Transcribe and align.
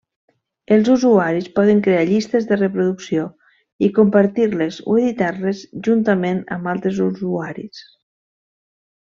Els 0.75 0.87
usuaris 0.93 1.49
poden 1.59 1.83
crear 1.87 2.05
llistes 2.11 2.47
de 2.51 2.57
reproducció 2.61 3.27
i 3.89 3.91
compartir-les 3.99 4.81
o 4.95 4.99
editar-les 5.05 5.63
juntament 5.89 6.43
amb 6.57 6.73
altres 6.75 7.05
usuaris. 7.11 7.85